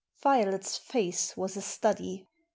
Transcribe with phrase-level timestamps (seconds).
[0.23, 2.25] Violet's face was a study.